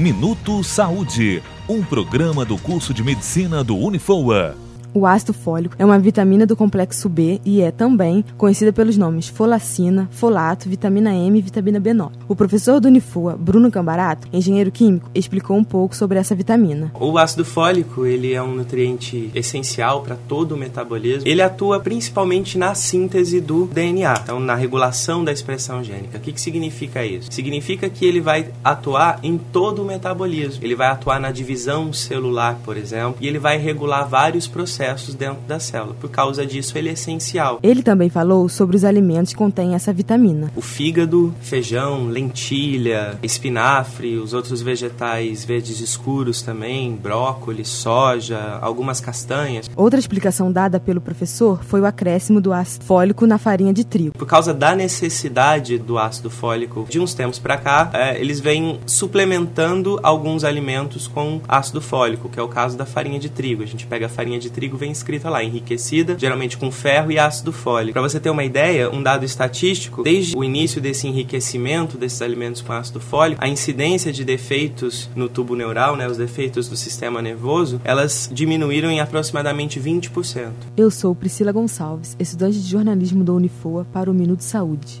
Minuto 0.00 0.64
Saúde, 0.64 1.42
um 1.68 1.82
programa 1.82 2.42
do 2.42 2.56
curso 2.56 2.94
de 2.94 3.04
medicina 3.04 3.62
do 3.62 3.76
Unifoa. 3.76 4.56
O 4.92 5.06
ácido 5.06 5.32
fólico 5.32 5.76
é 5.78 5.84
uma 5.84 6.00
vitamina 6.00 6.44
do 6.44 6.56
complexo 6.56 7.08
B 7.08 7.40
e 7.44 7.60
é 7.60 7.70
também 7.70 8.24
conhecida 8.36 8.72
pelos 8.72 8.96
nomes 8.96 9.28
folacina, 9.28 10.08
folato, 10.10 10.68
vitamina 10.68 11.14
M 11.14 11.38
e 11.38 11.42
vitamina 11.42 11.80
B9. 11.80 12.10
O 12.26 12.34
professor 12.34 12.80
do 12.80 12.88
Unifua, 12.88 13.36
Bruno 13.38 13.70
Cambarato, 13.70 14.26
engenheiro 14.32 14.72
químico, 14.72 15.08
explicou 15.14 15.56
um 15.56 15.62
pouco 15.62 15.94
sobre 15.94 16.18
essa 16.18 16.34
vitamina. 16.34 16.90
O 16.98 17.16
ácido 17.18 17.44
fólico, 17.44 18.04
ele 18.04 18.32
é 18.32 18.42
um 18.42 18.52
nutriente 18.52 19.30
essencial 19.32 20.02
para 20.02 20.16
todo 20.16 20.52
o 20.52 20.56
metabolismo. 20.56 21.28
Ele 21.28 21.40
atua 21.40 21.78
principalmente 21.78 22.58
na 22.58 22.74
síntese 22.74 23.40
do 23.40 23.66
DNA, 23.66 24.14
então 24.24 24.40
na 24.40 24.56
regulação 24.56 25.22
da 25.22 25.30
expressão 25.30 25.84
gênica. 25.84 26.18
O 26.18 26.20
que, 26.20 26.32
que 26.32 26.40
significa 26.40 27.06
isso? 27.06 27.30
Significa 27.30 27.88
que 27.88 28.04
ele 28.04 28.20
vai 28.20 28.48
atuar 28.64 29.20
em 29.22 29.38
todo 29.38 29.82
o 29.82 29.84
metabolismo. 29.84 30.64
Ele 30.64 30.74
vai 30.74 30.88
atuar 30.88 31.20
na 31.20 31.30
divisão 31.30 31.92
celular, 31.92 32.58
por 32.64 32.76
exemplo, 32.76 33.16
e 33.20 33.28
ele 33.28 33.38
vai 33.38 33.56
regular 33.56 34.08
vários 34.08 34.48
processos 34.48 34.79
processos 34.80 35.14
dentro 35.14 35.42
da 35.46 35.60
célula. 35.60 35.94
Por 36.00 36.10
causa 36.10 36.46
disso, 36.46 36.76
ele 36.78 36.88
é 36.88 36.92
essencial. 36.92 37.60
Ele 37.62 37.82
também 37.82 38.08
falou 38.08 38.48
sobre 38.48 38.76
os 38.76 38.84
alimentos 38.84 39.32
que 39.32 39.38
contêm 39.38 39.74
essa 39.74 39.92
vitamina. 39.92 40.50
O 40.56 40.62
fígado, 40.62 41.34
feijão, 41.42 42.06
lentilha, 42.06 43.18
espinafre, 43.22 44.16
os 44.16 44.32
outros 44.32 44.62
vegetais 44.62 45.44
verdes 45.44 45.80
escuros 45.80 46.40
também, 46.40 46.96
brócolis, 46.96 47.68
soja, 47.68 48.58
algumas 48.62 49.00
castanhas. 49.00 49.70
Outra 49.76 50.00
explicação 50.00 50.50
dada 50.50 50.80
pelo 50.80 51.00
professor 51.00 51.62
foi 51.62 51.80
o 51.80 51.86
acréscimo 51.86 52.40
do 52.40 52.52
ácido 52.52 52.84
fólico 52.86 53.26
na 53.26 53.36
farinha 53.36 53.74
de 53.74 53.84
trigo. 53.84 54.12
Por 54.16 54.26
causa 54.26 54.54
da 54.54 54.74
necessidade 54.74 55.76
do 55.78 55.98
ácido 55.98 56.30
fólico 56.30 56.86
de 56.88 56.98
uns 56.98 57.12
tempos 57.12 57.38
para 57.38 57.58
cá, 57.58 57.90
é, 57.92 58.18
eles 58.18 58.40
vêm 58.40 58.80
suplementando 58.86 60.00
alguns 60.02 60.42
alimentos 60.42 61.06
com 61.06 61.40
ácido 61.46 61.82
fólico, 61.82 62.28
que 62.30 62.40
é 62.40 62.42
o 62.42 62.48
caso 62.48 62.78
da 62.78 62.86
farinha 62.86 63.18
de 63.18 63.28
trigo. 63.28 63.62
A 63.62 63.66
gente 63.66 63.86
pega 63.86 64.06
a 64.06 64.08
farinha 64.08 64.38
de 64.38 64.48
trigo 64.48 64.69
vem 64.76 64.90
escrita 64.90 65.28
lá, 65.28 65.42
enriquecida, 65.42 66.16
geralmente 66.18 66.56
com 66.56 66.70
ferro 66.70 67.10
e 67.10 67.18
ácido 67.18 67.52
fólico. 67.52 67.92
Para 67.92 68.02
você 68.02 68.18
ter 68.18 68.30
uma 68.30 68.44
ideia, 68.44 68.90
um 68.90 69.02
dado 69.02 69.24
estatístico, 69.24 70.02
desde 70.02 70.36
o 70.36 70.42
início 70.42 70.80
desse 70.80 71.06
enriquecimento 71.06 71.96
desses 71.96 72.22
alimentos 72.22 72.62
com 72.62 72.72
ácido 72.72 73.00
fólico, 73.00 73.42
a 73.42 73.48
incidência 73.48 74.12
de 74.12 74.24
defeitos 74.24 75.08
no 75.14 75.28
tubo 75.28 75.54
neural, 75.54 75.96
né, 75.96 76.08
os 76.08 76.16
defeitos 76.16 76.68
do 76.68 76.76
sistema 76.76 77.22
nervoso, 77.22 77.80
elas 77.84 78.30
diminuíram 78.32 78.90
em 78.90 79.00
aproximadamente 79.00 79.78
20%. 79.78 80.50
Eu 80.76 80.90
sou 80.90 81.14
Priscila 81.14 81.52
Gonçalves, 81.52 82.16
estudante 82.18 82.58
de 82.58 82.68
jornalismo 82.68 83.22
da 83.24 83.32
Unifoa 83.32 83.86
para 83.92 84.10
o 84.10 84.14
Minuto 84.14 84.42
Saúde. 84.42 84.98